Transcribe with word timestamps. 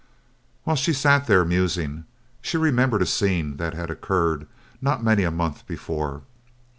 While 0.63 0.77
she 0.77 0.93
sat 0.93 1.27
there, 1.27 1.45
musing, 1.45 2.05
she 2.41 2.57
remembered 2.57 3.03
a 3.03 3.05
scene 3.05 3.57
that 3.57 3.75
had 3.75 3.91
occurred 3.91 4.47
not 4.81 5.03
many 5.03 5.21
a 5.21 5.29
month 5.29 5.67
before. 5.67 6.23